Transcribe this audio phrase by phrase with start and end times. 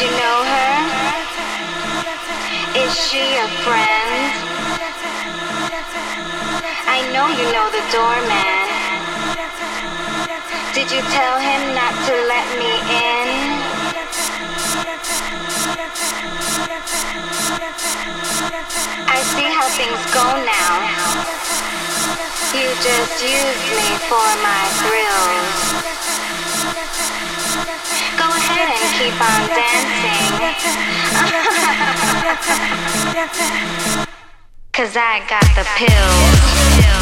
[0.00, 0.72] you know her?
[2.72, 4.32] Is she a friend?
[6.88, 8.64] I know you know the doorman.
[10.72, 13.28] Did you tell him not to let me in?
[19.04, 21.20] I see how things go now.
[22.56, 25.99] You just use me for my thrills.
[28.20, 30.20] Go ahead and keep on dancing.
[34.74, 36.99] Cause I got the pills.